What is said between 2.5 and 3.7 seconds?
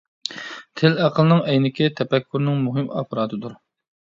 مۇھىم ئاپپاراتىدۇر.